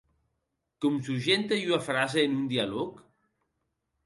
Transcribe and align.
Com 0.85 0.97
surgente 1.07 1.59
ua 1.73 1.79
frasa 1.89 2.25
en 2.25 2.35
un 2.39 2.49
dialòg? 2.55 2.99